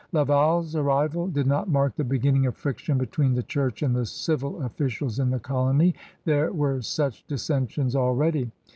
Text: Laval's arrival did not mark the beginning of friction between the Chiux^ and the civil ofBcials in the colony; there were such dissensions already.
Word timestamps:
Laval's 0.13 0.75
arrival 0.75 1.27
did 1.27 1.45
not 1.45 1.69
mark 1.69 1.95
the 1.95 2.03
beginning 2.03 2.47
of 2.47 2.57
friction 2.57 2.97
between 2.97 3.35
the 3.35 3.43
Chiux^ 3.43 3.83
and 3.85 3.95
the 3.95 4.03
civil 4.07 4.53
ofBcials 4.53 5.19
in 5.19 5.29
the 5.29 5.37
colony; 5.39 5.93
there 6.25 6.51
were 6.51 6.81
such 6.81 7.23
dissensions 7.27 7.95
already. 7.95 8.49